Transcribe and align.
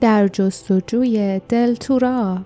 در 0.00 0.28
جستجوی 0.28 1.40
دلتورا 1.48 2.38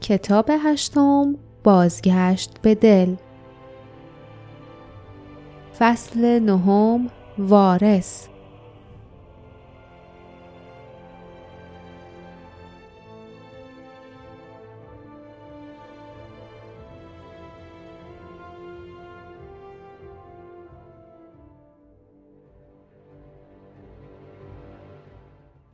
کتاب 0.00 0.50
هشتم 0.64 1.36
بازگشت 1.64 2.50
به 2.62 2.74
دل. 2.74 3.14
فصل 5.78 6.38
نهم 6.38 7.10
وارث. 7.38 8.26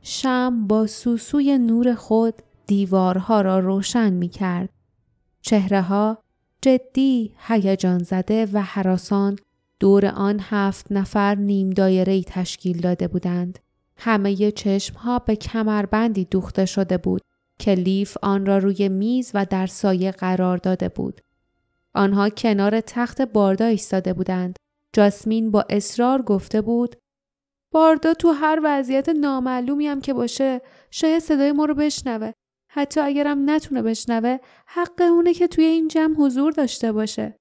شم 0.01 0.67
با 0.67 0.87
سوسوی 0.87 1.57
نور 1.57 1.95
خود 1.95 2.41
دیوارها 2.67 3.41
را 3.41 3.59
روشن 3.59 4.13
می 4.13 4.29
کرد. 4.29 4.69
چهره 5.41 5.81
ها 5.81 6.17
جدی، 6.61 7.33
هیجان 7.47 8.03
زده 8.03 8.47
و 8.53 8.61
حراسان 8.61 9.35
دور 9.79 10.05
آن 10.05 10.39
هفت 10.41 10.91
نفر 10.91 11.35
نیم 11.35 11.69
دایره 11.69 12.23
تشکیل 12.23 12.81
داده 12.81 13.07
بودند. 13.07 13.59
همه 13.97 14.51
چشم 14.51 14.95
ها 14.95 15.19
به 15.19 15.35
کمربندی 15.35 16.25
دوخته 16.25 16.65
شده 16.65 16.97
بود 16.97 17.21
که 17.59 17.75
لیف 17.75 18.17
آن 18.21 18.45
را 18.45 18.57
روی 18.57 18.89
میز 18.89 19.31
و 19.33 19.45
در 19.45 19.67
سایه 19.67 20.11
قرار 20.11 20.57
داده 20.57 20.89
بود. 20.89 21.21
آنها 21.93 22.29
کنار 22.29 22.81
تخت 22.81 23.21
باردا 23.21 23.65
ایستاده 23.65 24.13
بودند. 24.13 24.59
جاسمین 24.93 25.51
با 25.51 25.65
اصرار 25.69 26.21
گفته 26.21 26.61
بود 26.61 26.95
باردا 27.73 28.13
تو 28.13 28.31
هر 28.31 28.59
وضعیت 28.63 29.09
نامعلومی 29.09 29.87
هم 29.87 30.01
که 30.01 30.13
باشه 30.13 30.61
شاید 30.91 31.19
صدای 31.19 31.51
ما 31.51 31.65
رو 31.65 31.73
بشنوه. 31.73 32.31
حتی 32.71 32.99
اگرم 32.99 33.49
نتونه 33.49 33.81
بشنوه 33.81 34.37
حق 34.67 35.01
اونه 35.01 35.33
که 35.33 35.47
توی 35.47 35.63
این 35.63 35.87
جمع 35.87 36.15
حضور 36.15 36.51
داشته 36.51 36.91
باشه. 36.91 37.37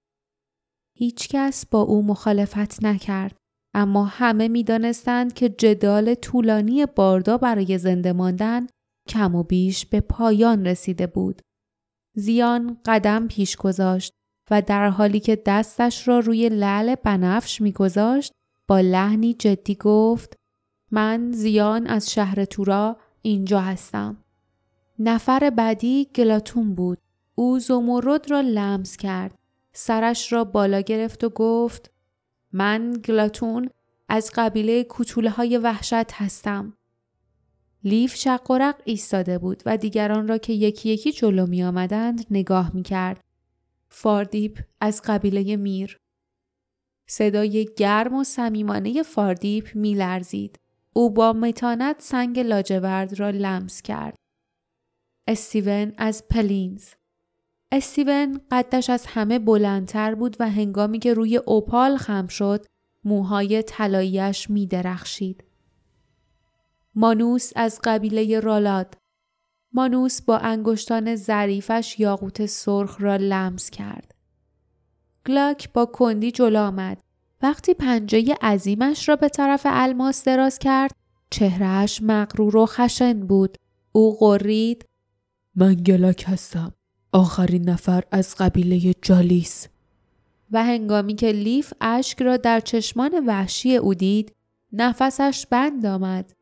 هیچ 0.99 1.29
کس 1.29 1.67
با 1.67 1.81
او 1.81 2.03
مخالفت 2.03 2.85
نکرد. 2.85 3.37
اما 3.75 4.05
همه 4.05 4.49
می‌دانستند 4.49 5.33
که 5.33 5.49
جدال 5.49 6.15
طولانی 6.15 6.87
باردا 6.87 7.39
برای 7.39 7.79
زنده 7.79 8.13
ماندن 8.13 8.67
کم 9.09 9.35
و 9.35 9.43
بیش 9.43 9.87
به 9.87 10.01
پایان 10.01 10.67
رسیده 10.67 11.07
بود. 11.07 11.43
زیان 12.17 12.81
قدم 12.85 13.29
پیش 13.29 13.57
گذاشت 13.57 14.13
و 14.51 14.63
در 14.63 14.89
حالی 14.89 15.21
که 15.21 15.43
دستش 15.47 16.09
را 16.09 16.19
روی 16.19 16.49
لعل 16.49 16.95
بنفش 16.95 17.61
میگذاشت 17.61 18.33
با 18.71 18.81
لحنی 18.81 19.35
جدی 19.35 19.75
گفت 19.75 20.37
من 20.91 21.33
زیان 21.33 21.87
از 21.87 22.11
شهر 22.11 22.45
تورا 22.45 22.97
اینجا 23.23 23.61
هستم. 23.61 24.25
نفر 24.99 25.51
بعدی 25.51 26.09
گلاتون 26.15 26.75
بود. 26.75 26.99
او 27.35 27.59
زمرد 27.59 28.31
را 28.31 28.41
لمس 28.41 28.97
کرد. 28.97 29.39
سرش 29.73 30.33
را 30.33 30.45
بالا 30.45 30.81
گرفت 30.81 31.25
و 31.25 31.29
گفت 31.29 31.91
من 32.53 32.93
گلاتون 33.05 33.71
از 34.09 34.31
قبیله 34.35 34.85
کوتوله 34.85 35.31
های 35.31 35.59
وحشت 35.59 36.13
هستم. 36.13 36.73
لیف 37.85 38.15
شقرق 38.15 38.83
ایستاده 38.85 39.39
بود 39.39 39.63
و 39.67 39.77
دیگران 39.77 40.29
را 40.29 40.39
که 40.39 40.53
یکی 40.53 40.89
یکی 40.89 41.13
جلو 41.13 41.47
می 41.47 41.63
آمدند 41.63 42.27
نگاه 42.31 42.71
می 42.75 42.83
کرد. 42.83 43.21
فاردیپ 43.89 44.59
از 44.81 45.03
قبیله 45.05 45.57
میر. 45.57 46.01
صدای 47.11 47.69
گرم 47.77 48.15
و 48.15 48.25
صمیمانه 48.25 49.03
فاردیپ 49.03 49.77
میلرزید. 49.77 50.59
او 50.93 51.11
با 51.11 51.33
متانت 51.33 51.97
سنگ 51.99 52.39
لاجورد 52.39 53.21
را 53.21 53.31
لمس 53.31 53.83
کرد. 53.83 54.17
استیون 55.27 55.93
از 55.99 56.29
پلینز 56.29 56.89
استیون 57.73 58.41
قدش 58.51 58.91
از 58.91 59.07
همه 59.07 59.39
بلندتر 59.39 60.15
بود 60.15 60.37
و 60.41 60.51
هنگامی 60.51 60.99
که 60.99 61.15
روی 61.15 61.37
اوپال 61.37 61.97
خم 61.97 62.27
شد 62.27 62.67
موهای 63.05 63.63
طلاییش 63.63 64.51
می 64.51 64.67
درخشید. 64.67 65.45
مانوس 66.95 67.53
از 67.57 67.81
قبیله 67.85 68.41
رالاد 68.41 68.97
مانوس 69.73 70.23
با 70.23 70.39
انگشتان 70.39 71.17
ظریفش 71.17 71.97
یاقوت 71.99 72.47
سرخ 72.47 72.97
را 73.01 73.17
لمس 73.17 73.71
کرد. 73.71 74.15
گلاک 75.27 75.73
با 75.73 75.87
کندی 75.87 76.31
جلو 76.31 76.59
آمد. 76.59 77.10
وقتی 77.43 77.75
پنجه 77.75 78.35
عظیمش 78.43 79.09
را 79.09 79.17
به 79.17 79.29
طرف 79.29 79.63
الماس 79.65 80.25
دراز 80.25 80.59
کرد 80.59 80.95
چهرهش 81.31 82.03
مغرور 82.03 82.57
و 82.57 82.67
خشن 82.67 83.27
بود. 83.27 83.59
او 83.93 84.19
قرید 84.19 84.85
من 85.55 85.75
گلاک 85.75 86.25
هستم. 86.29 86.73
آخرین 87.13 87.69
نفر 87.69 88.05
از 88.11 88.35
قبیله 88.35 88.95
جالیس. 89.03 89.69
و 90.51 90.65
هنگامی 90.65 91.15
که 91.15 91.33
لیف 91.33 91.73
اشک 91.81 92.23
را 92.23 92.37
در 92.37 92.61
چشمان 92.61 93.27
وحشی 93.27 93.77
او 93.77 93.95
دید 93.95 94.35
نفسش 94.73 95.47
بند 95.51 95.87
آمد. 95.87 96.33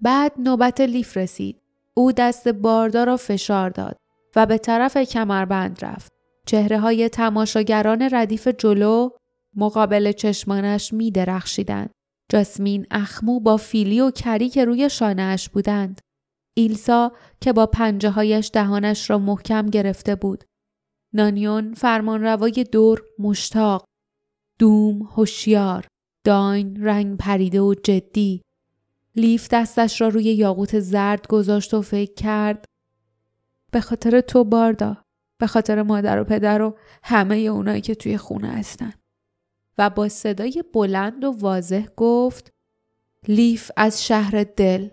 بعد 0.00 0.32
نوبت 0.38 0.80
لیف 0.80 1.16
رسید. 1.16 1.56
او 1.94 2.12
دست 2.12 2.48
باردار 2.48 3.06
را 3.06 3.16
فشار 3.16 3.70
داد 3.70 3.96
و 4.36 4.46
به 4.46 4.58
طرف 4.58 4.96
کمربند 4.96 5.84
رفت. 5.84 6.12
چهره 6.46 6.78
های 6.78 7.08
تماشاگران 7.08 8.08
ردیف 8.12 8.48
جلو 8.48 9.10
مقابل 9.56 10.12
چشمانش 10.12 10.92
می 10.92 11.10
درخشیدند. 11.10 11.90
جاسمین 12.32 12.86
اخمو 12.90 13.40
با 13.40 13.56
فیلی 13.56 14.00
و 14.00 14.10
کری 14.10 14.48
که 14.48 14.64
روی 14.64 14.90
شانهاش 14.90 15.48
بودند. 15.48 16.00
ایلسا 16.56 17.12
که 17.40 17.52
با 17.52 17.66
پنجه 17.66 18.10
هایش 18.10 18.50
دهانش 18.52 19.10
را 19.10 19.18
محکم 19.18 19.66
گرفته 19.66 20.14
بود. 20.14 20.44
نانیون 21.14 21.74
فرمانروای 21.74 22.66
دور 22.72 23.02
مشتاق. 23.18 23.84
دوم 24.58 25.02
هوشیار. 25.02 25.86
داین 26.26 26.84
رنگ 26.84 27.16
پریده 27.16 27.60
و 27.60 27.74
جدی. 27.74 28.42
لیف 29.16 29.48
دستش 29.52 30.00
را 30.00 30.08
روی 30.08 30.24
یاقوت 30.24 30.80
زرد 30.80 31.26
گذاشت 31.26 31.74
و 31.74 31.82
فکر 31.82 32.14
کرد. 32.14 32.64
به 33.72 33.80
خاطر 33.80 34.20
تو 34.20 34.44
باردا. 34.44 34.96
به 35.40 35.46
خاطر 35.46 35.82
مادر 35.82 36.20
و 36.20 36.24
پدر 36.24 36.62
و 36.62 36.78
همه 37.02 37.36
اونایی 37.36 37.80
که 37.80 37.94
توی 37.94 38.16
خونه 38.16 38.48
هستن. 38.48 38.92
با 39.90 40.08
صدای 40.08 40.64
بلند 40.74 41.24
و 41.24 41.30
واضح 41.30 41.86
گفت 41.96 42.52
لیف 43.28 43.70
از 43.76 44.04
شهر 44.04 44.44
دل. 44.56 44.88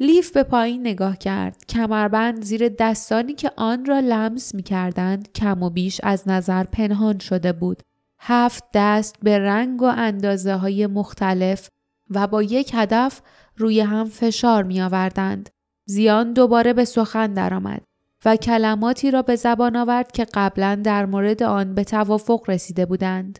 لیف 0.00 0.32
به 0.32 0.42
پایین 0.42 0.80
نگاه 0.80 1.18
کرد. 1.18 1.64
کمربند 1.68 2.44
زیر 2.44 2.68
دستانی 2.68 3.34
که 3.34 3.50
آن 3.56 3.84
را 3.84 4.00
لمس 4.00 4.54
می 4.54 4.62
کردند 4.62 5.32
کم 5.32 5.62
و 5.62 5.70
بیش 5.70 6.00
از 6.02 6.28
نظر 6.28 6.64
پنهان 6.64 7.18
شده 7.18 7.52
بود. 7.52 7.82
هفت 8.20 8.64
دست 8.74 9.16
به 9.22 9.38
رنگ 9.38 9.82
و 9.82 9.92
اندازه 9.96 10.54
های 10.54 10.86
مختلف 10.86 11.68
و 12.10 12.26
با 12.26 12.42
یک 12.42 12.70
هدف 12.74 13.22
روی 13.56 13.80
هم 13.80 14.08
فشار 14.08 14.62
می 14.62 14.80
آوردند. 14.80 15.48
زیان 15.86 16.32
دوباره 16.32 16.72
به 16.72 16.84
سخن 16.84 17.34
درآمد. 17.34 17.82
و 18.24 18.36
کلماتی 18.36 19.10
را 19.10 19.22
به 19.22 19.36
زبان 19.36 19.76
آورد 19.76 20.12
که 20.12 20.26
قبلا 20.34 20.80
در 20.84 21.06
مورد 21.06 21.42
آن 21.42 21.74
به 21.74 21.84
توافق 21.84 22.50
رسیده 22.50 22.86
بودند. 22.86 23.38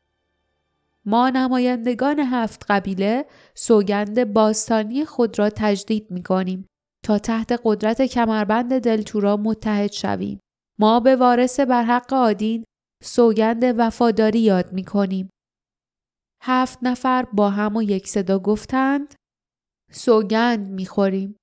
ما 1.10 1.30
نمایندگان 1.30 2.18
هفت 2.20 2.64
قبیله 2.68 3.26
سوگند 3.54 4.32
باستانی 4.32 5.04
خود 5.04 5.38
را 5.38 5.50
تجدید 5.50 6.10
می 6.10 6.22
کنیم 6.22 6.66
تا 7.04 7.18
تحت 7.18 7.60
قدرت 7.64 8.02
کمربند 8.02 8.78
دلتورا 8.78 9.36
متحد 9.36 9.92
شویم. 9.92 10.40
ما 10.78 11.00
به 11.00 11.16
وارث 11.16 11.60
برحق 11.60 12.12
آدین 12.12 12.64
سوگند 13.02 13.62
وفاداری 13.78 14.40
یاد 14.40 14.72
می 14.72 14.84
کنیم. 14.84 15.30
هفت 16.42 16.78
نفر 16.82 17.26
با 17.32 17.50
هم 17.50 17.76
و 17.76 17.82
یک 17.82 18.08
صدا 18.08 18.38
گفتند 18.38 19.14
سوگند 19.92 20.70
می 20.70 20.86
خوریم. 20.86 21.36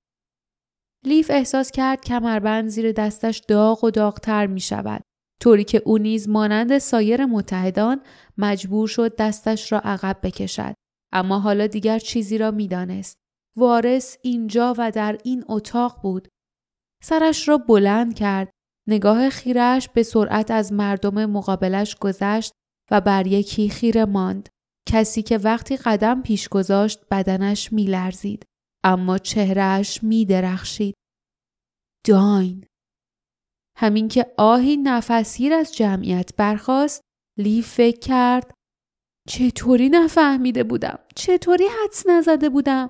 لیف 1.06 1.32
احساس 1.32 1.72
کرد 1.72 2.02
کمربند 2.02 2.68
زیر 2.68 2.92
دستش 2.92 3.42
داغ 3.48 3.84
و 3.84 3.92
داغتر 3.92 4.48
می 4.48 4.60
شود. 4.60 5.02
طوری 5.40 5.64
که 5.64 5.82
او 5.86 5.98
نیز 5.98 6.30
مانند 6.30 6.78
سایر 6.78 7.26
متحدان 7.26 8.02
مجبور 8.38 8.88
شد 8.88 9.16
دستش 9.16 9.72
را 9.72 9.80
عقب 9.80 10.20
بکشد. 10.24 10.74
اما 11.14 11.40
حالا 11.40 11.68
دیگر 11.68 12.00
چیزی 12.00 12.38
را 12.38 12.52
می‌دانست. 12.52 13.18
وارث 13.58 14.18
اینجا 14.22 14.76
و 14.78 14.92
در 14.92 15.18
این 15.24 15.46
اتاق 15.48 16.00
بود. 16.04 16.28
سرش 17.04 17.50
را 17.50 17.58
بلند 17.58 18.16
کرد. 18.16 18.50
نگاه 18.88 19.30
خیرش 19.30 19.90
به 19.90 20.04
سرعت 20.04 20.52
از 20.52 20.74
مردم 20.74 21.26
مقابلش 21.26 21.96
گذشت 21.96 22.54
و 22.92 23.02
بر 23.02 23.28
یکی 23.28 23.70
خیره 23.70 24.06
ماند. 24.06 24.50
کسی 24.90 25.22
که 25.22 25.38
وقتی 25.38 25.78
قدم 25.78 26.22
پیش 26.22 26.50
گذاشت 26.50 27.00
بدنش 27.12 27.74
میلرزید. 27.74 28.46
اما 28.84 29.18
چهرهش 29.18 30.04
می 30.04 30.26
درخشید. 30.26 30.96
داین. 32.06 32.66
همین 33.80 34.08
که 34.08 34.34
آهی 34.38 34.78
نفسگیر 34.78 35.54
از 35.54 35.76
جمعیت 35.76 36.36
برخاست 36.38 37.02
لی 37.40 37.62
فکر 37.62 38.00
کرد 38.00 38.54
چطوری 39.28 39.90
نفهمیده 39.90 40.64
بودم؟ 40.64 41.00
چطوری 41.16 41.64
حدس 41.68 42.08
نزده 42.08 42.50
بودم؟ 42.50 42.90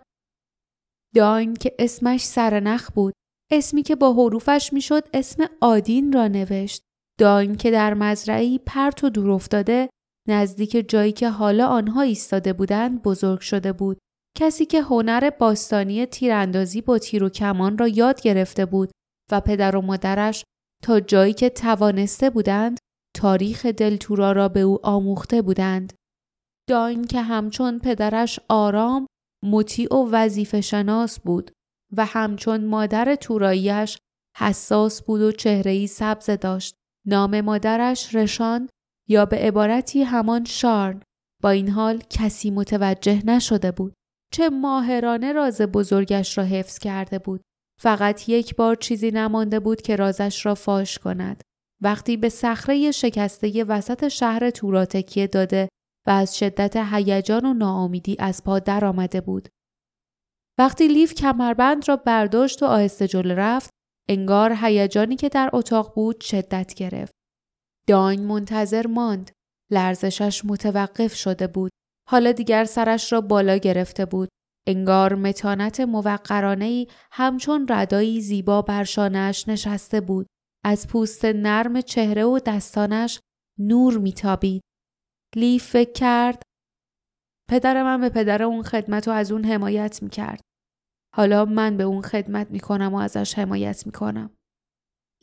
داین 1.16 1.54
که 1.54 1.75
اسمش 1.80 2.25
سرنخ 2.25 2.92
بود 2.92 3.13
اسمی 3.51 3.84
که 3.84 3.95
با 3.95 4.13
حروفش 4.13 4.74
می‌شد 4.74 5.07
اسم 5.13 5.45
آدین 5.62 6.13
را 6.13 6.28
نوشت. 6.28 6.81
داین 7.19 7.56
که 7.56 7.72
در 7.72 7.94
مزرعی 7.94 8.60
پرت 8.60 9.04
و 9.04 9.10
دور 9.10 9.31
افتاده 9.31 9.89
نزدیک 10.28 10.89
جایی 10.89 11.12
که 11.12 11.30
حالا 11.30 11.68
آنها 11.68 12.01
ایستاده 12.01 12.54
بودند 12.54 13.01
بزرگ 13.01 13.39
شده 13.39 13.74
بود. 13.74 13.98
کسی 14.38 14.66
که 14.66 14.81
هنر 14.81 15.30
باستانی 15.30 16.06
تیراندازی 16.06 16.81
با 16.81 16.98
تیر 16.98 17.24
و 17.24 17.30
کمان 17.30 17.78
را 17.78 17.88
یاد 17.88 18.22
گرفته 18.22 18.66
بود 18.66 18.92
و 19.31 19.42
پدر 19.42 19.75
و 19.75 19.81
مادرش 19.81 20.44
تا 20.83 21.00
جایی 21.00 21.33
که 21.33 21.50
توانسته 21.50 22.29
بودند 22.29 22.77
تاریخ 23.15 23.65
دلتورا 23.65 24.31
را 24.31 24.50
به 24.50 24.59
او 24.59 24.85
آموخته 24.85 25.41
بودند. 25.41 25.94
داین 26.69 27.03
که 27.03 27.21
همچون 27.21 27.79
پدرش 27.79 28.39
آرام، 28.50 29.07
مطیع 29.44 29.94
و 29.94 30.09
وظیفه 30.12 30.62
شناس 30.62 31.19
بود 31.19 31.51
و 31.97 32.06
همچون 32.06 32.65
مادر 32.65 33.15
توراییش 33.15 33.97
حساس 34.38 35.01
بود 35.01 35.21
و 35.21 35.31
چهرهی 35.31 35.88
سبز 35.88 36.29
داشت. 36.29 36.75
نام 37.07 37.41
مادرش 37.41 38.15
رشان 38.15 38.69
یا 39.09 39.25
به 39.25 39.38
عبارتی 39.38 40.03
همان 40.03 40.45
شارن 40.45 41.01
با 41.44 41.50
این 41.50 41.69
حال 41.69 41.97
کسی 42.09 42.51
متوجه 42.51 43.25
نشده 43.25 43.71
بود. 43.71 43.94
چه 44.33 44.50
ماهرانه 44.50 45.33
راز 45.33 45.62
بزرگش 45.62 46.38
را 46.38 46.44
حفظ 46.44 46.79
کرده 46.79 47.19
بود. 47.19 47.41
فقط 47.81 48.29
یک 48.29 48.56
بار 48.56 48.75
چیزی 48.75 49.12
نمانده 49.12 49.59
بود 49.59 49.81
که 49.81 49.95
رازش 49.95 50.45
را 50.45 50.56
فاش 50.56 51.00
کند. 51.00 51.44
وقتی 51.81 52.18
به 52.18 52.29
صخره 52.29 52.91
شکسته 52.91 53.63
وسط 53.63 54.07
شهر 54.07 54.50
تورا 54.50 54.85
تکیه 54.85 55.27
داده 55.27 55.69
و 56.07 56.09
از 56.09 56.38
شدت 56.38 56.77
هیجان 56.77 57.45
و 57.45 57.53
ناامیدی 57.53 58.15
از 58.19 58.44
پا 58.44 58.59
درآمده 58.59 59.21
بود. 59.21 59.50
وقتی 60.59 60.88
لیف 60.88 61.13
کمربند 61.13 61.89
را 61.89 61.95
برداشت 61.95 62.63
و 62.63 62.65
آهسته 62.65 63.07
جلو 63.07 63.35
رفت، 63.35 63.69
انگار 64.09 64.57
هیجانی 64.62 65.15
که 65.15 65.29
در 65.29 65.50
اتاق 65.53 65.95
بود 65.95 66.21
شدت 66.21 66.74
گرفت. 66.74 67.12
داین 67.88 68.24
منتظر 68.24 68.88
ماند. 68.88 69.31
لرزشش 69.71 70.45
متوقف 70.45 71.15
شده 71.15 71.47
بود. 71.47 71.71
حالا 72.09 72.31
دیگر 72.31 72.65
سرش 72.65 73.13
را 73.13 73.21
بالا 73.21 73.57
گرفته 73.57 74.06
بود. 74.06 74.29
انگار 74.68 75.16
متانت 75.16 75.80
موقرانه 75.80 76.88
همچون 77.12 77.66
ردایی 77.69 78.22
زیبا 78.22 78.62
بر 78.62 78.84
شانهش 78.84 79.48
نشسته 79.48 80.02
بود. 80.02 80.28
از 80.66 80.88
پوست 80.88 81.25
نرم 81.25 81.81
چهره 81.81 82.24
و 82.24 82.40
دستانش 82.46 83.19
نور 83.60 83.98
میتابید. 83.98 84.62
لیف 85.36 85.68
فکر 85.68 85.92
کرد 85.92 86.42
پدر 87.50 87.84
من 87.84 88.02
به 88.02 88.10
پدر 88.10 88.44
اون 88.44 88.64
خدمت 88.64 89.08
و 89.08 89.12
از 89.12 89.31
اون 89.31 89.46
حمایت 89.46 90.04
می‌کرد. 90.04 90.42
حالا 91.16 91.46
من 91.46 91.78
به 91.78 91.84
اون 91.84 92.02
خدمت 92.02 92.52
می‌کنم 92.52 92.94
و 92.94 92.98
ازش 92.98 93.40
حمایت 93.40 93.86
می‌کنم. 93.86 94.36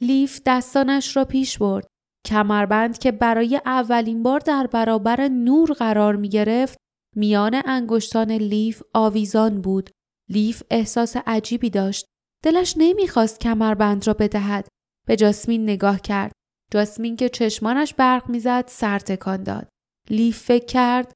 لیف 0.00 0.40
دستانش 0.46 1.16
را 1.16 1.24
پیش 1.24 1.58
برد. 1.58 1.86
کمربند 2.26 2.98
که 2.98 3.12
برای 3.12 3.60
اولین 3.66 4.22
بار 4.22 4.40
در 4.40 4.66
برابر 4.66 5.28
نور 5.28 5.72
قرار 5.72 6.16
می 6.16 6.28
گرفت 6.28 6.78
میان 7.16 7.62
انگشتان 7.64 8.32
لیف 8.32 8.82
آویزان 8.94 9.60
بود. 9.60 9.90
لیف 10.28 10.62
احساس 10.70 11.16
عجیبی 11.26 11.70
داشت. 11.70 12.06
دلش 12.44 12.74
نمی‌خواست 12.76 13.40
کمربند 13.40 14.06
را 14.06 14.14
بدهد. 14.14 14.68
به 15.06 15.16
جاسمین 15.16 15.62
نگاه 15.62 16.00
کرد. 16.00 16.32
جاسمین 16.72 17.16
که 17.16 17.28
چشمانش 17.28 17.94
برق 17.94 18.30
می‌زد 18.30 18.64
سر 18.68 18.98
تکان 18.98 19.42
داد. 19.42 19.68
لیف 20.10 20.38
فکر 20.38 20.66
کرد 20.66 21.12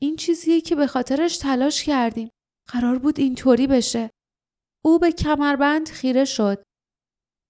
این 0.00 0.16
چیزیه 0.16 0.60
که 0.60 0.74
به 0.74 0.86
خاطرش 0.86 1.38
تلاش 1.38 1.84
کردیم. 1.84 2.30
قرار 2.72 2.98
بود 2.98 3.20
اینطوری 3.20 3.66
بشه. 3.66 4.10
او 4.84 4.98
به 4.98 5.12
کمربند 5.12 5.88
خیره 5.88 6.24
شد. 6.24 6.62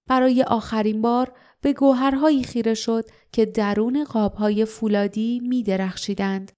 برای 0.08 0.42
آخرین 0.42 1.02
بار 1.02 1.36
به 1.60 1.72
گوهرهایی 1.72 2.44
خیره 2.44 2.74
شد 2.74 3.04
که 3.32 3.46
درون 3.46 4.04
قابهای 4.04 4.64
فولادی 4.64 5.40
می 5.40 5.62
درخشیدند. 5.62 6.52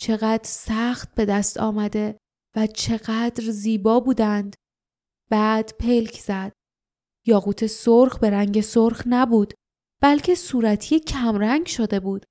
چقدر 0.00 0.44
سخت 0.44 1.14
به 1.14 1.24
دست 1.24 1.58
آمده 1.58 2.18
و 2.56 2.66
چقدر 2.66 3.44
زیبا 3.50 4.00
بودند. 4.00 4.56
بعد 5.30 5.72
پلک 5.78 6.14
زد. 6.20 6.52
یاقوت 7.26 7.66
سرخ 7.66 8.18
به 8.18 8.30
رنگ 8.30 8.60
سرخ 8.60 9.02
نبود 9.06 9.54
بلکه 10.02 10.34
صورتی 10.34 11.00
کمرنگ 11.00 11.66
شده 11.66 12.00
بود. 12.00 12.24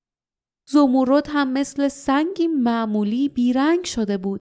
زمورد 0.68 1.26
هم 1.28 1.52
مثل 1.52 1.88
سنگی 1.88 2.46
معمولی 2.46 3.28
بیرنگ 3.28 3.84
شده 3.84 4.18
بود 4.18 4.40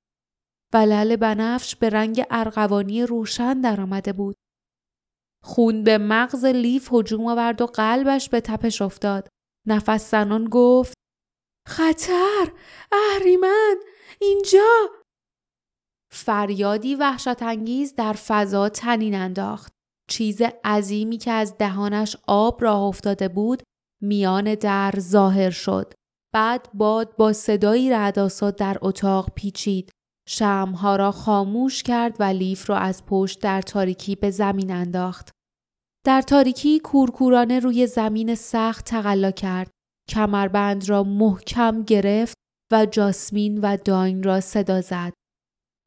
و 0.74 0.78
لل 0.78 1.16
بنفش 1.16 1.76
به 1.76 1.90
رنگ 1.90 2.24
ارغوانی 2.30 3.04
روشن 3.04 3.62
درآمده 3.62 4.14
بود. 4.14 4.36
خون 5.44 5.84
به 5.84 5.98
مغز 5.98 6.46
لیف 6.46 6.94
هجوم 6.94 7.26
آورد 7.28 7.62
و 7.62 7.66
قلبش 7.66 8.30
به 8.30 8.42
تپش 8.42 8.82
افتاد. 8.82 9.28
نفس 9.68 10.12
زنان 10.12 10.46
گفت 10.52 10.94
خطر 11.70 12.52
اهریمن 12.92 13.76
اینجا 14.22 14.90
فریادی 16.12 16.96
وحشت 16.96 17.44
انگیز 17.44 17.96
در 17.96 18.14
فضا 18.14 18.70
تنین 18.70 19.16
انداخت. 19.16 19.74
چیز 20.10 20.42
عظیمی 20.64 21.18
که 21.18 21.32
از 21.32 21.58
دهانش 21.58 22.18
آب 22.28 22.64
راه 22.64 22.82
افتاده 22.82 23.28
بود 23.28 23.64
میان 24.02 24.56
در 24.56 24.94
ظاهر 25.00 25.50
شد. 25.50 25.94
بعد 26.34 26.70
باد 26.74 27.16
با 27.16 27.34
صدایی 27.34 27.90
رعدآسا 27.90 28.52
در 28.52 28.78
اتاق 28.82 29.30
پیچید. 29.36 29.92
شمها 30.28 30.96
را 30.96 31.12
خاموش 31.12 31.84
کرد 31.84 32.16
و 32.20 32.24
لیف 32.24 32.70
را 32.70 32.78
از 32.78 33.06
پشت 33.06 33.42
در 33.42 33.62
تاریکی 33.62 34.16
به 34.16 34.30
زمین 34.32 34.72
انداخت. 34.72 35.32
در 36.06 36.22
تاریکی 36.22 36.80
کورکورانه 36.80 37.60
روی 37.60 37.88
زمین 37.88 38.36
سخت 38.36 38.86
تقلا 38.86 39.32
کرد. 39.32 39.72
کمربند 40.10 40.90
را 40.90 41.04
محکم 41.04 41.84
گرفت 41.84 42.36
و 42.72 42.86
جاسمین 42.86 43.58
و 43.58 43.78
داین 43.78 44.24
را 44.24 44.42
صدا 44.42 44.82
زد. 44.82 45.14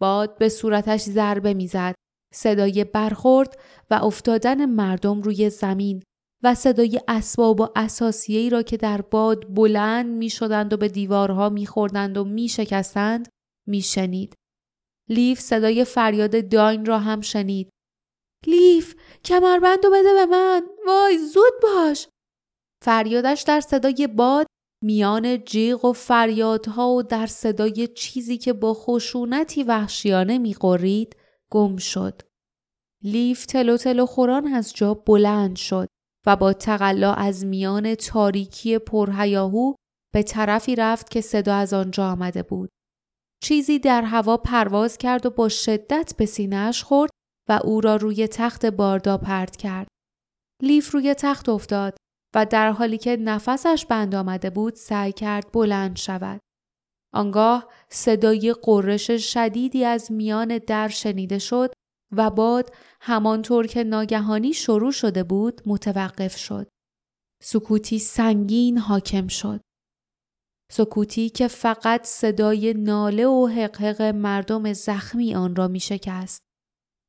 باد 0.01 0.39
به 0.39 0.49
صورتش 0.49 1.01
ضربه 1.01 1.55
می‌زد. 1.55 1.95
صدای 2.35 2.85
برخورد 2.85 3.61
و 3.91 3.95
افتادن 3.95 4.67
مردم 4.67 5.23
روی 5.23 5.51
زمین 5.51 6.03
و 6.43 6.55
صدای 6.55 7.01
اسباب 7.09 7.61
و 7.61 7.69
اساسیه‌ای 7.77 8.51
را 8.51 8.63
که 8.63 8.77
در 8.77 9.01
باد 9.01 9.55
بلند 9.55 10.07
می 10.07 10.31
شدند 10.31 10.73
و 10.73 10.77
به 10.77 10.89
دیوارها 10.89 11.49
می 11.49 11.67
خوردند 11.67 12.19
و 12.19 12.25
می 12.25 12.49
شکستند 12.49 13.29
می 13.69 13.81
شنید. 13.81 14.35
لیف 15.09 15.41
صدای 15.41 15.85
فریاد 15.85 16.49
داین 16.49 16.85
را 16.85 16.99
هم 16.99 17.21
شنید. 17.21 17.71
لیف 18.47 18.95
کمربند 19.25 19.79
بده 19.79 20.15
به 20.15 20.27
من 20.27 20.67
وای 20.87 21.19
زود 21.19 21.53
باش 21.63 22.09
فریادش 22.83 23.43
در 23.43 23.61
صدای 23.61 24.07
باد 24.07 24.47
میان 24.85 25.45
جیغ 25.45 25.85
و 25.85 25.93
فریادها 25.93 26.89
و 26.89 27.03
در 27.03 27.27
صدای 27.27 27.89
چیزی 27.89 28.39
که 28.39 28.53
با 28.53 28.75
خشونتی 28.75 29.63
وحشیانه 29.63 30.39
میقرید 30.39 31.17
گم 31.53 31.77
شد. 31.77 32.23
لیف 33.05 33.47
تلو 33.47 33.77
تلو 33.77 34.07
خوران 34.07 34.47
از 34.47 34.73
جا 34.75 34.95
بلند 34.95 35.57
شد 35.57 35.89
و 36.27 36.37
با 36.37 36.53
تقلا 36.53 37.13
از 37.13 37.45
میان 37.45 37.95
تاریکی 37.95 38.79
پرهیاهو 38.79 39.75
به 40.15 40.23
طرفی 40.23 40.77
رفت 40.77 41.11
که 41.11 41.21
صدا 41.21 41.55
از 41.55 41.75
آنجا 41.75 42.11
آمده 42.11 42.43
بود. 42.43 42.71
چیزی 43.43 43.79
در 43.79 44.03
هوا 44.03 44.37
پرواز 44.37 44.99
کرد 44.99 45.27
و 45.27 45.31
با 45.31 45.49
شدت 45.49 46.15
به 46.19 46.27
سینهش 46.27 46.83
خورد 46.83 47.11
و 47.49 47.61
او 47.65 47.81
را 47.81 47.97
روی 47.97 48.29
تخت 48.29 48.67
باردا 48.67 49.19
پرت 49.19 49.57
کرد. 49.57 49.89
لیف 50.63 50.91
روی 50.91 51.15
تخت 51.15 51.49
افتاد 51.49 51.97
و 52.35 52.47
در 52.47 52.73
حالی 52.73 52.99
که 52.99 53.17
نفسش 53.17 53.87
بند 53.87 54.15
آمده 54.15 54.51
بود 54.51 54.75
سعی 54.75 55.13
کرد 55.13 55.53
بلند 55.53 55.97
شود. 55.97 56.41
آنگاه 57.15 57.69
صدای 57.89 58.55
قررش 58.63 59.11
شدیدی 59.11 59.85
از 59.85 60.13
میان 60.13 60.59
در 60.59 60.89
شنیده 60.89 61.39
شد 61.39 61.73
و 62.17 62.31
باد 62.31 62.75
همانطور 63.01 63.67
که 63.67 63.85
ناگهانی 63.85 64.53
شروع 64.53 64.93
شده 64.93 65.23
بود 65.23 65.61
متوقف 65.67 66.37
شد. 66.37 66.69
سکوتی 67.43 67.99
سنگین 67.99 68.79
حاکم 68.79 69.29
شد. 69.29 69.61
سکوتی 70.73 71.29
که 71.29 71.49
فقط 71.49 72.05
صدای 72.05 72.75
ناله 72.75 73.27
و 73.27 73.47
حقحق 73.47 74.03
مردم 74.03 74.73
زخمی 74.73 75.35
آن 75.35 75.57
را 75.57 75.69
می 75.69 75.81
شکست. 75.81 76.41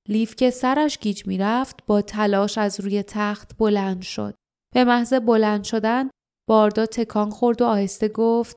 لیف 0.09 0.35
که 0.35 0.49
سرش 0.49 0.97
گیج 0.97 1.27
می 1.27 1.37
رفت 1.37 1.85
با 1.85 2.01
تلاش 2.01 2.57
از 2.57 2.79
روی 2.79 3.03
تخت 3.03 3.57
بلند 3.57 4.01
شد. 4.01 4.35
به 4.73 4.83
محض 4.83 5.13
بلند 5.13 5.63
شدن 5.63 6.09
باردا 6.49 6.85
تکان 6.85 7.29
خورد 7.29 7.61
و 7.61 7.65
آهسته 7.65 8.07
گفت 8.07 8.55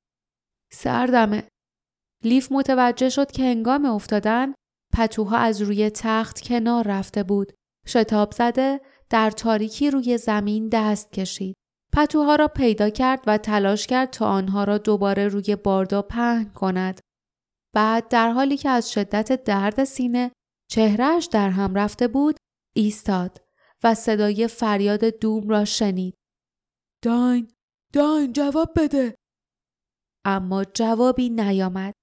سردمه. 0.73 1.49
لیف 2.25 2.53
متوجه 2.53 3.09
شد 3.09 3.31
که 3.31 3.43
هنگام 3.43 3.85
افتادن 3.85 4.55
پتوها 4.95 5.37
از 5.37 5.63
روی 5.63 5.91
تخت 5.91 6.41
کنار 6.41 6.89
رفته 6.89 7.23
بود. 7.23 7.53
شتاب 7.89 8.33
زده 8.33 8.81
در 9.11 9.31
تاریکی 9.31 9.91
روی 9.91 10.19
زمین 10.19 10.69
دست 10.69 11.13
کشید. 11.13 11.55
پتوها 11.93 12.37
را 12.37 12.49
پیدا 12.49 12.91
کرد 12.91 13.25
و 13.27 13.39
تلاش 13.39 13.87
کرد 13.87 14.11
تا 14.11 14.27
آنها 14.27 14.65
را 14.65 14.79
دوباره 14.79 15.29
روی 15.29 15.57
باردا 15.57 16.03
پهن 16.03 16.45
کند. 16.45 17.01
بعد 17.75 18.09
در 18.09 18.31
حالی 18.31 18.57
که 18.57 18.69
از 18.69 18.93
شدت 18.93 19.45
درد 19.45 19.85
سینه 19.85 20.33
چهرهش 20.71 21.25
در 21.25 21.51
هم 21.51 21.75
رفته 21.75 22.09
بود 22.09 22.37
ایستاد 22.77 23.46
و 23.87 23.95
صدای 23.95 24.49
فریاد 24.49 25.05
دوم 25.05 25.49
را 25.49 25.65
شنید. 25.65 26.15
داین 27.05 27.51
داین 27.95 28.33
جواب 28.33 28.73
بده 28.77 29.15
اما 30.25 30.65
جوابی 30.65 31.31
نیامد. 31.31 31.95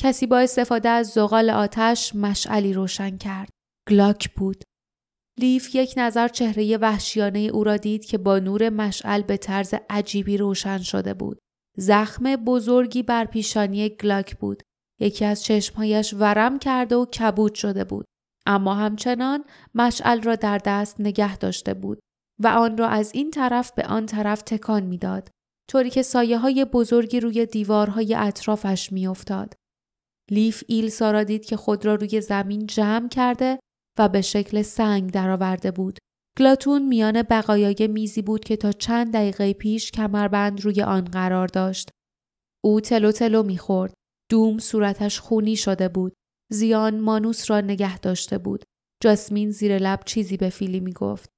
کسی 0.00 0.26
با 0.26 0.38
استفاده 0.38 0.88
از 0.88 1.08
زغال 1.08 1.50
آتش 1.50 2.14
مشعلی 2.14 2.72
روشن 2.72 3.16
کرد. 3.16 3.48
گلاک 3.88 4.34
بود. 4.34 4.64
لیف 5.38 5.74
یک 5.74 5.94
نظر 5.96 6.28
چهره 6.28 6.76
وحشیانه 6.76 7.38
او 7.38 7.64
را 7.64 7.76
دید 7.76 8.04
که 8.04 8.18
با 8.18 8.38
نور 8.38 8.68
مشعل 8.68 9.22
به 9.22 9.36
طرز 9.36 9.74
عجیبی 9.90 10.36
روشن 10.36 10.78
شده 10.78 11.14
بود. 11.14 11.38
زخم 11.76 12.36
بزرگی 12.36 13.02
بر 13.02 13.24
پیشانی 13.24 13.88
گلاک 13.88 14.36
بود. 14.36 14.62
یکی 15.00 15.24
از 15.24 15.44
چشمهایش 15.44 16.14
ورم 16.14 16.58
کرده 16.58 16.96
و 16.96 17.06
کبود 17.06 17.54
شده 17.54 17.84
بود. 17.84 18.04
اما 18.50 18.74
همچنان 18.74 19.44
مشعل 19.74 20.22
را 20.22 20.36
در 20.36 20.58
دست 20.64 21.00
نگه 21.00 21.36
داشته 21.36 21.74
بود 21.74 21.98
و 22.42 22.46
آن 22.46 22.76
را 22.78 22.88
از 22.88 23.10
این 23.14 23.30
طرف 23.30 23.72
به 23.72 23.82
آن 23.82 24.06
طرف 24.06 24.42
تکان 24.42 24.82
می‌داد. 24.82 25.28
طوری 25.70 25.90
که 25.90 26.02
سایه 26.02 26.38
های 26.38 26.64
بزرگی 26.64 27.20
روی 27.20 27.46
دیوارهای 27.46 28.14
اطرافش 28.14 28.92
میافتاد. 28.92 29.54
لیف 30.30 30.64
ایلسا 30.66 31.10
را 31.10 31.24
دید 31.24 31.44
که 31.44 31.56
خود 31.56 31.86
را 31.86 31.94
روی 31.94 32.20
زمین 32.20 32.66
جمع 32.66 33.08
کرده 33.08 33.58
و 33.98 34.08
به 34.08 34.20
شکل 34.22 34.62
سنگ 34.62 35.10
درآورده 35.10 35.70
بود. 35.70 35.98
گلاتون 36.38 36.88
میان 36.88 37.22
بقایای 37.22 37.88
میزی 37.90 38.22
بود 38.22 38.44
که 38.44 38.56
تا 38.56 38.72
چند 38.72 39.12
دقیقه 39.12 39.52
پیش 39.52 39.90
کمربند 39.90 40.64
روی 40.64 40.82
آن 40.82 41.04
قرار 41.04 41.46
داشت. 41.48 41.90
او 42.64 42.80
تلو 42.80 43.12
تلو 43.12 43.42
می‌خورد. 43.42 43.94
دوم 44.30 44.58
صورتش 44.58 45.20
خونی 45.20 45.56
شده 45.56 45.88
بود. 45.88 46.12
زیان 46.50 47.00
مانوس 47.00 47.50
را 47.50 47.60
نگه 47.60 47.98
داشته 47.98 48.38
بود. 48.38 48.64
جاسمین 49.02 49.50
زیر 49.50 49.78
لب 49.78 50.00
چیزی 50.04 50.36
به 50.36 50.50
فیلی 50.50 50.80
می‌گفت. 50.80 51.30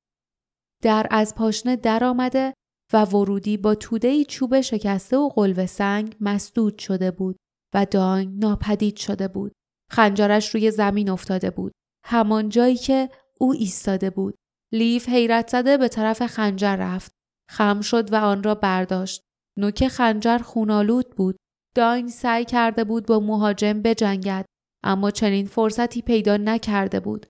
در 0.82 1.06
از 1.10 1.34
پاشنه 1.34 1.76
در 1.76 2.04
آمده 2.04 2.54
و 2.92 3.04
ورودی 3.04 3.56
با 3.56 3.74
توده 3.74 4.24
چوب 4.24 4.60
شکسته 4.60 5.16
و 5.16 5.28
قلوه 5.28 5.66
سنگ 5.66 6.16
مسدود 6.20 6.78
شده 6.78 7.10
بود 7.10 7.36
و 7.74 7.86
داین 7.90 8.38
ناپدید 8.38 8.96
شده 8.96 9.28
بود. 9.28 9.52
خنجرش 9.90 10.54
روی 10.54 10.70
زمین 10.70 11.10
افتاده 11.10 11.50
بود. 11.50 11.72
همان 12.04 12.48
جایی 12.48 12.76
که 12.76 13.10
او 13.40 13.52
ایستاده 13.52 14.10
بود. 14.10 14.34
لیف 14.72 15.08
حیرت 15.08 15.48
زده 15.48 15.76
به 15.76 15.88
طرف 15.88 16.26
خنجر 16.26 16.76
رفت. 16.76 17.12
خم 17.50 17.80
شد 17.80 18.12
و 18.12 18.16
آن 18.16 18.42
را 18.42 18.54
برداشت. 18.54 19.22
نوک 19.58 19.88
خنجر 19.88 20.38
خونالود 20.38 21.10
بود. 21.16 21.36
داین 21.74 22.08
سعی 22.08 22.44
کرده 22.44 22.84
بود 22.84 23.06
با 23.06 23.20
مهاجم 23.20 23.82
بجنگد 23.82 24.46
اما 24.82 25.10
چنین 25.10 25.46
فرصتی 25.46 26.02
پیدا 26.02 26.36
نکرده 26.36 27.00
بود. 27.00 27.26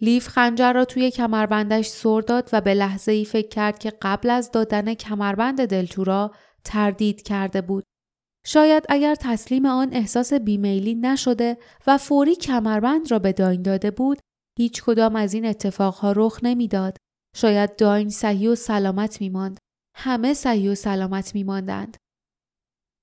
لیف 0.00 0.28
خنجر 0.28 0.72
را 0.72 0.84
توی 0.84 1.10
کمربندش 1.10 1.86
سر 1.86 2.20
داد 2.20 2.48
و 2.52 2.60
به 2.60 2.74
لحظه 2.74 3.12
ای 3.12 3.24
فکر 3.24 3.48
کرد 3.48 3.78
که 3.78 3.92
قبل 4.02 4.30
از 4.30 4.50
دادن 4.50 4.94
کمربند 4.94 5.64
دلتورا 5.64 6.34
تردید 6.64 7.22
کرده 7.22 7.60
بود. 7.60 7.84
شاید 8.46 8.84
اگر 8.88 9.14
تسلیم 9.14 9.66
آن 9.66 9.88
احساس 9.92 10.32
بیمیلی 10.32 10.94
نشده 10.94 11.58
و 11.86 11.98
فوری 11.98 12.36
کمربند 12.36 13.10
را 13.10 13.18
به 13.18 13.32
داین 13.32 13.62
داده 13.62 13.90
بود 13.90 14.18
هیچ 14.58 14.82
کدام 14.82 15.16
از 15.16 15.34
این 15.34 15.46
اتفاقها 15.46 16.12
رخ 16.16 16.40
نمی‌داد. 16.42 16.96
شاید 17.36 17.76
داین 17.76 18.08
صحیح 18.08 18.50
و 18.50 18.54
سلامت 18.54 19.20
میماند. 19.20 19.58
همه 19.96 20.34
صحیح 20.34 20.70
و 20.70 20.74
سلامت 20.74 21.34
میماندند. 21.34 21.96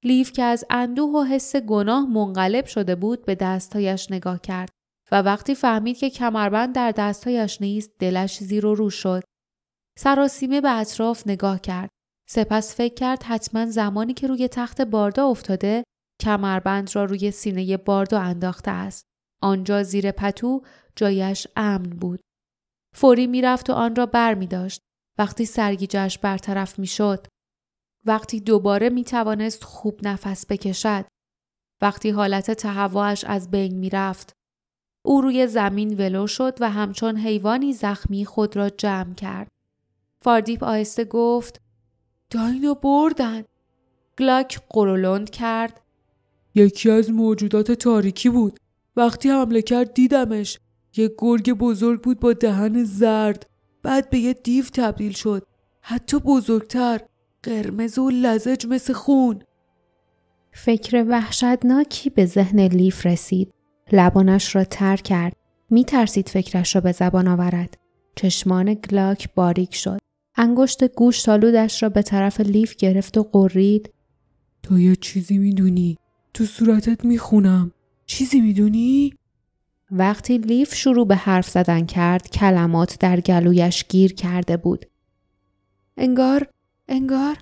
لیف 0.07 0.31
که 0.31 0.43
از 0.43 0.65
اندوه 0.69 1.09
و 1.09 1.23
حس 1.23 1.55
گناه 1.55 2.09
منقلب 2.09 2.65
شده 2.65 2.95
بود 2.95 3.25
به 3.25 3.35
دستهایش 3.35 4.11
نگاه 4.11 4.41
کرد 4.41 4.69
و 5.11 5.21
وقتی 5.21 5.55
فهمید 5.55 5.97
که 5.97 6.09
کمربند 6.09 6.75
در 6.75 6.91
دستهایش 6.91 7.61
نیست 7.61 7.91
دلش 7.99 8.37
زیر 8.37 8.65
و 8.65 8.75
رو 8.75 8.89
شد. 8.89 9.23
سراسیمه 9.97 10.61
به 10.61 10.71
اطراف 10.71 11.27
نگاه 11.27 11.61
کرد. 11.61 11.89
سپس 12.29 12.75
فکر 12.75 12.93
کرد 12.93 13.23
حتما 13.23 13.65
زمانی 13.65 14.13
که 14.13 14.27
روی 14.27 14.47
تخت 14.47 14.81
باردا 14.81 15.27
افتاده 15.27 15.83
کمربند 16.21 16.95
را 16.95 17.05
روی 17.05 17.31
سینه 17.31 17.77
باردا 17.77 18.19
انداخته 18.19 18.71
است. 18.71 19.05
آنجا 19.41 19.83
زیر 19.83 20.11
پتو 20.11 20.61
جایش 20.95 21.47
امن 21.55 21.89
بود. 21.89 22.19
فوری 22.95 23.27
می‌رفت 23.27 23.69
و 23.69 23.73
آن 23.73 23.95
را 23.95 24.05
بر 24.05 24.33
می 24.33 24.47
داشت. 24.47 24.81
وقتی 25.17 25.45
سرگیجش 25.45 26.17
برطرف 26.17 26.79
می 26.79 26.87
شد. 26.87 27.27
وقتی 28.07 28.39
دوباره 28.39 28.89
می 28.89 29.03
توانست 29.03 29.63
خوب 29.63 29.99
نفس 30.03 30.45
بکشد. 30.49 31.05
وقتی 31.81 32.09
حالت 32.09 32.51
تهوعش 32.51 33.23
از 33.23 33.51
بین 33.51 33.79
می 33.79 33.89
رفت. 33.89 34.33
او 35.05 35.21
روی 35.21 35.47
زمین 35.47 35.97
ولو 35.97 36.27
شد 36.27 36.57
و 36.59 36.69
همچون 36.69 37.17
حیوانی 37.17 37.73
زخمی 37.73 38.25
خود 38.25 38.55
را 38.55 38.69
جمع 38.69 39.13
کرد. 39.13 39.47
فاردیپ 40.21 40.63
آهسته 40.63 41.05
گفت 41.05 41.61
داینو 42.29 42.75
بردن. 42.75 43.43
گلاک 44.19 44.59
غرولند 44.69 45.29
کرد. 45.29 45.81
یکی 46.55 46.91
از 46.91 47.11
موجودات 47.11 47.71
تاریکی 47.71 48.29
بود. 48.29 48.59
وقتی 48.95 49.29
حمله 49.29 49.61
کرد 49.61 49.93
دیدمش. 49.93 50.59
یه 50.97 51.15
گرگ 51.17 51.53
بزرگ 51.53 52.01
بود 52.01 52.19
با 52.19 52.33
دهن 52.33 52.83
زرد. 52.83 53.49
بعد 53.83 54.09
به 54.09 54.17
یه 54.17 54.33
دیو 54.33 54.65
تبدیل 54.65 55.11
شد. 55.11 55.47
حتی 55.81 56.19
بزرگتر. 56.19 57.01
قرمز 57.47 57.99
و 57.99 58.09
لزج 58.09 58.65
مثل 58.65 58.93
خون. 58.93 59.41
فکر 60.51 61.05
وحشتناکی 61.09 62.09
به 62.09 62.25
ذهن 62.25 62.59
لیف 62.59 63.05
رسید. 63.05 63.53
لبانش 63.91 64.55
را 64.55 64.63
تر 64.63 64.97
کرد. 64.97 65.33
می 65.69 65.85
ترسید 65.85 66.29
فکرش 66.29 66.75
را 66.75 66.81
به 66.81 66.91
زبان 66.91 67.27
آورد. 67.27 67.77
چشمان 68.15 68.73
گلاک 68.73 69.33
باریک 69.35 69.75
شد. 69.75 69.99
انگشت 70.35 70.83
گوش 70.83 71.23
تالودش 71.23 71.83
را 71.83 71.89
به 71.89 72.01
طرف 72.01 72.39
لیف 72.39 72.75
گرفت 72.75 73.17
و 73.17 73.23
قرید. 73.23 73.93
تو 74.63 74.79
یه 74.79 74.95
چیزی 74.95 75.37
می‌دونی. 75.37 75.97
تو 76.33 76.45
صورتت 76.45 77.05
می‌خونم. 77.05 77.71
چیزی 78.05 78.41
می‌دونی؟ 78.41 79.13
وقتی 79.91 80.37
لیف 80.37 80.75
شروع 80.75 81.07
به 81.07 81.15
حرف 81.15 81.49
زدن 81.49 81.85
کرد 81.85 82.29
کلمات 82.29 82.99
در 82.99 83.19
گلویش 83.19 83.85
گیر 83.89 84.13
کرده 84.13 84.57
بود. 84.57 84.85
انگار 85.97 86.47
انگار 86.87 87.37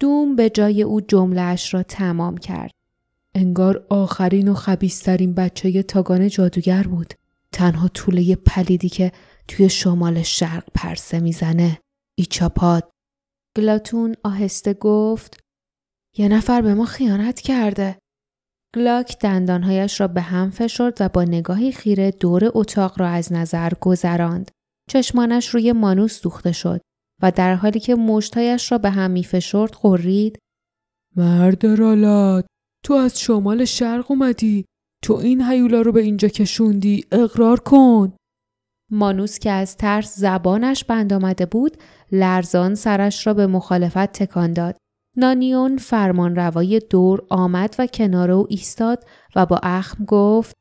دوم 0.00 0.36
به 0.36 0.50
جای 0.50 0.82
او 0.82 1.00
جملهش 1.00 1.74
را 1.74 1.82
تمام 1.82 2.36
کرد. 2.36 2.70
انگار 3.34 3.86
آخرین 3.90 4.48
و 4.48 4.54
خبیسترین 4.54 5.34
بچه 5.34 5.82
تاگان 5.82 6.28
جادوگر 6.28 6.82
بود. 6.82 7.14
تنها 7.52 7.88
طوله 7.88 8.36
پلیدی 8.36 8.88
که 8.88 9.12
توی 9.48 9.68
شمال 9.68 10.22
شرق 10.22 10.64
پرسه 10.74 11.20
می‌زنه. 11.20 11.78
ایچاپاد. 12.18 12.90
گلاتون 13.56 14.14
آهسته 14.24 14.74
گفت 14.74 15.40
یه 16.16 16.28
نفر 16.28 16.62
به 16.62 16.74
ما 16.74 16.84
خیانت 16.84 17.40
کرده. 17.40 17.98
گلاک 18.74 19.18
دندانهایش 19.18 20.00
را 20.00 20.08
به 20.08 20.20
هم 20.20 20.50
فشرد 20.50 20.96
و 21.00 21.08
با 21.08 21.24
نگاهی 21.24 21.72
خیره 21.72 22.10
دور 22.10 22.50
اتاق 22.54 23.00
را 23.00 23.08
از 23.08 23.32
نظر 23.32 23.72
گذراند. 23.80 24.50
چشمانش 24.90 25.48
روی 25.48 25.72
مانوس 25.72 26.22
دوخته 26.22 26.52
شد 26.52 26.80
و 27.22 27.30
در 27.30 27.54
حالی 27.54 27.80
که 27.80 27.94
مشتایش 27.94 28.72
را 28.72 28.78
به 28.78 28.90
هم 28.90 29.10
می 29.10 29.24
فشرد 29.24 29.70
قرید 29.70 30.38
مرد 31.16 31.66
رالات 31.66 32.46
تو 32.84 32.94
از 32.94 33.20
شمال 33.20 33.64
شرق 33.64 34.10
اومدی. 34.10 34.64
تو 35.02 35.14
این 35.14 35.42
هیولا 35.42 35.80
رو 35.80 35.92
به 35.92 36.00
اینجا 36.00 36.28
کشوندی 36.28 37.04
اقرار 37.12 37.60
کن. 37.60 38.12
مانوس 38.90 39.38
که 39.38 39.50
از 39.50 39.76
ترس 39.76 40.18
زبانش 40.18 40.84
بند 40.84 41.12
آمده 41.12 41.46
بود 41.46 41.76
لرزان 42.12 42.74
سرش 42.74 43.26
را 43.26 43.34
به 43.34 43.46
مخالفت 43.46 44.12
تکان 44.12 44.52
داد. 44.52 44.76
نانیون 45.16 45.76
فرمان 45.76 46.36
روای 46.36 46.80
دور 46.90 47.22
آمد 47.30 47.76
و 47.78 47.86
کنار 47.86 48.30
او 48.30 48.46
ایستاد 48.50 49.04
و 49.36 49.46
با 49.46 49.60
اخم 49.62 50.04
گفت 50.04 50.56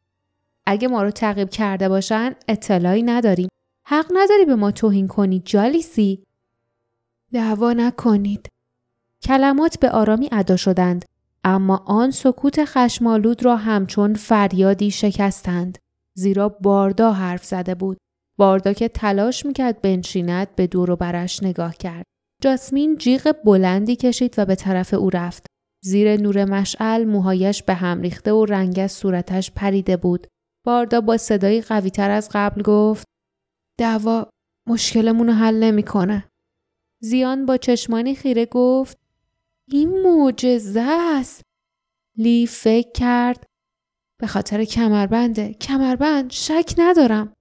اگه 0.66 0.88
ما 0.88 1.04
رو 1.04 1.12
تعقیب 1.12 1.50
کرده 1.50 1.90
باشن 1.90 2.36
اطلاعی 2.48 3.04
نداریم. 3.04 3.50
حق 3.88 4.12
نداری 4.14 4.46
به 4.46 4.56
ما 4.56 4.72
توهین 4.72 5.08
کنی 5.08 5.40
جالیسی. 5.40 6.24
دعوا 7.34 7.74
نکنید. 7.74 8.50
کلمات 9.24 9.80
به 9.80 9.90
آرامی 9.90 10.30
ادا 10.32 10.56
شدند 10.56 11.06
اما 11.44 11.78
آن 11.78 12.12
سکوت 12.12 12.66
خشمالود 12.66 13.46
را 13.46 13.56
همچون 13.56 14.14
فریادی 14.14 14.92
شکستند. 14.92 15.78
زیرا 16.18 16.50
باردا 16.50 17.12
حرف 17.12 17.46
زده 17.46 17.76
بود. 17.76 17.98
باردا 18.38 18.74
که 18.74 18.88
تلاش 18.88 19.46
می‌کرد 19.46 19.82
بنشیند 19.82 20.56
به 20.56 20.68
دور 20.68 20.92
و 20.92 20.96
برش 20.96 21.44
نگاه 21.44 21.76
کرد. 21.76 22.06
جاسمین 22.42 22.98
جیغ 22.98 23.36
بلندی 23.46 23.96
کشید 23.96 24.36
و 24.38 24.46
به 24.46 24.56
طرف 24.56 24.94
او 24.94 25.10
رفت. 25.10 25.46
زیر 25.84 26.22
نور 26.22 26.46
مشعل 26.46 27.06
موهایش 27.06 27.64
به 27.64 27.74
هم 27.74 28.02
ریخته 28.02 28.34
و 28.34 28.46
رنگ 28.46 28.80
از 28.80 28.92
صورتش 28.92 29.52
پریده 29.52 29.98
بود. 29.98 30.28
باردا 30.66 31.02
با 31.02 31.18
صدایی 31.18 31.62
قویتر 31.62 32.12
از 32.12 32.30
قبل 32.34 32.62
گفت 32.62 33.06
دعوا 33.80 34.30
مشکلمون 34.70 35.28
رو 35.28 35.34
حل 35.34 35.64
نمی‌کنه. 35.64 36.31
زیان 37.04 37.46
با 37.46 37.58
چشمانی 37.58 38.16
خیره 38.16 38.46
گفت 38.46 38.98
این 39.68 40.02
معجزه 40.02 40.82
است. 40.82 41.42
لی 42.18 42.48
فکر 42.48 42.92
کرد 42.92 43.44
به 44.18 44.28
خاطر 44.28 44.64
کمربنده 44.66 45.54
کمربند 45.54 46.32
شک 46.32 46.74
ندارم. 46.78 47.34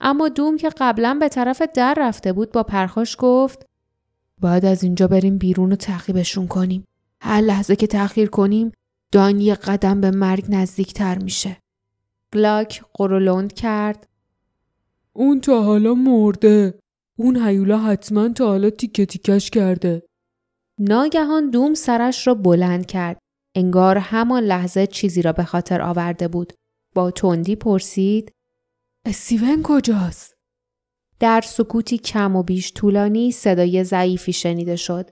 اما 0.00 0.28
دوم 0.28 0.56
که 0.56 0.70
قبلا 0.78 1.14
به 1.20 1.28
طرف 1.28 1.62
در 1.74 1.94
رفته 1.98 2.32
بود 2.32 2.52
با 2.52 2.62
پرخاش 2.62 3.16
گفت 3.18 3.66
باید 4.40 4.64
از 4.64 4.82
اینجا 4.82 5.08
بریم 5.08 5.38
بیرون 5.38 5.72
و 5.72 5.76
تعقیبشون 5.76 6.46
کنیم. 6.46 6.84
هر 7.20 7.40
لحظه 7.40 7.76
که 7.76 7.86
تأخیر 7.86 8.28
کنیم 8.28 8.72
دان 9.12 9.40
یه 9.40 9.54
قدم 9.54 10.00
به 10.00 10.10
مرگ 10.10 10.44
نزدیکتر 10.48 11.18
میشه. 11.18 11.56
گلاک 12.34 12.82
قرولند 12.94 13.52
کرد. 13.52 14.08
اون 15.12 15.40
تا 15.40 15.62
حالا 15.62 15.94
مرده. 15.94 16.78
اون 17.18 17.36
هیولا 17.36 17.78
حتما 17.78 18.28
تا 18.28 18.46
حالا 18.46 18.70
تیکه 18.70 19.06
تیکش 19.06 19.50
کرده 19.50 20.02
ناگهان 20.80 21.50
دوم 21.50 21.74
سرش 21.74 22.26
را 22.26 22.34
بلند 22.34 22.86
کرد 22.86 23.18
انگار 23.56 23.98
همان 23.98 24.42
لحظه 24.42 24.86
چیزی 24.86 25.22
را 25.22 25.32
به 25.32 25.44
خاطر 25.44 25.82
آورده 25.82 26.28
بود 26.28 26.52
با 26.94 27.10
تندی 27.10 27.56
پرسید 27.56 28.32
استیون 29.06 29.62
کجاست؟ 29.62 30.34
در 31.20 31.40
سکوتی 31.40 31.98
کم 31.98 32.36
و 32.36 32.42
بیش 32.42 32.72
طولانی 32.72 33.32
صدای 33.32 33.84
ضعیفی 33.84 34.32
شنیده 34.32 34.76
شد. 34.76 35.10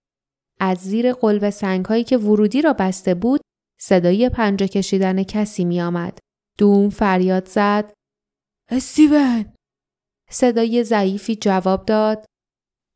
از 0.61 0.79
زیر 0.79 1.13
قلب 1.13 1.51
سنگهایی 1.51 2.05
که 2.05 2.19
ورودی 2.19 2.63
را 2.63 2.73
بسته 2.73 3.15
بود 3.15 3.41
صدای 3.81 4.29
پنجه 4.29 4.69
کشیدن 4.69 5.23
کسی 5.23 5.65
می 5.65 5.81
آمد. 5.81 6.19
دوم 6.59 6.91
فریاد 6.91 7.49
زد. 7.49 7.93
استیون! 8.71 9.53
صدای 10.33 10.85
ضعیفی 10.85 11.37
جواب 11.37 11.87
داد. 11.87 12.25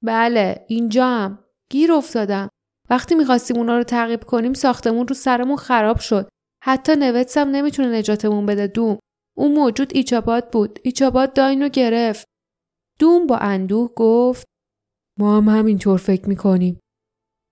بله 0.04 0.64
اینجا 0.68 1.06
هم. 1.06 1.44
گیر 1.70 1.92
افتادم. 1.92 2.48
وقتی 2.90 3.14
می‌خواستیم 3.14 3.56
اونا 3.56 3.76
رو 3.76 3.82
تعقیب 3.82 4.24
کنیم 4.24 4.52
ساختمون 4.52 5.08
رو 5.08 5.14
سرمون 5.14 5.56
خراب 5.56 5.98
شد. 5.98 6.28
حتی 6.64 6.96
نوتسم 6.96 7.48
نمی‌تونه 7.48 7.98
نجاتمون 7.98 8.46
بده 8.46 8.66
دوم. 8.66 8.98
اون 9.36 9.54
موجود 9.54 9.92
ایچابات 9.94 10.52
بود. 10.52 10.78
ایچابات 10.84 11.34
داین 11.34 11.62
رو 11.62 11.68
گرفت. 11.68 12.24
دوم 12.98 13.26
با 13.26 13.36
اندوه 13.36 13.94
گفت 13.96 14.46
ما 15.18 15.36
هم 15.36 15.48
همینطور 15.48 15.98
فکر 15.98 16.28
می‌کنیم. 16.28 16.80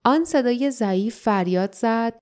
آن 0.04 0.24
صدای 0.24 0.70
ضعیف 0.70 1.20
فریاد 1.20 1.74
زد. 1.74 2.18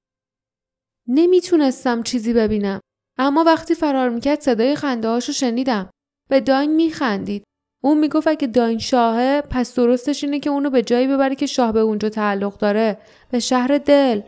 نمی‌تونستم 1.09 2.03
چیزی 2.03 2.33
ببینم. 2.33 2.81
اما 3.19 3.45
وقتی 3.45 3.75
فرار 3.75 4.09
می‌کرد 4.09 4.41
صدای 4.41 4.77
خنده 4.77 5.09
هاشو 5.09 5.33
شنیدم. 5.33 5.91
به 6.31 6.41
داین 6.41 6.75
میخندید. 6.75 7.45
اون 7.85 7.99
می‌گفت 7.99 8.29
اگه 8.29 8.47
داین 8.47 8.79
شاهه 8.79 9.41
پس 9.51 9.75
درستش 9.75 10.25
اینه 10.25 10.41
که 10.41 10.51
اونو 10.51 10.71
به 10.71 10.83
جایی 10.83 11.07
ببره 11.07 11.35
که 11.35 11.47
شاه 11.47 11.73
به 11.73 11.81
اونجا 11.81 12.09
تعلق 12.09 12.59
داره. 12.59 12.99
به 13.31 13.39
شهر 13.39 13.79
دل. 13.79 14.21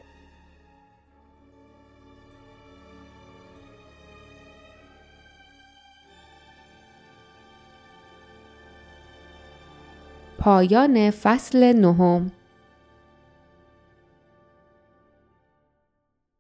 پایان 10.39 11.11
فصل 11.11 11.73
نهم 11.73 12.33